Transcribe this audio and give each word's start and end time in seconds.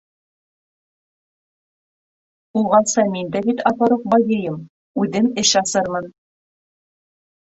-Уғаса 2.61 3.05
мин 3.11 3.29
дә 3.35 3.41
бит 3.49 3.61
апаруҡ 3.71 4.07
байыйым- 4.15 4.57
үҙем 5.05 5.29
эш 5.43 5.53
асырмын. 5.61 6.09